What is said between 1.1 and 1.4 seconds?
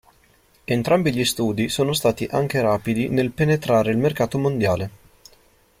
gli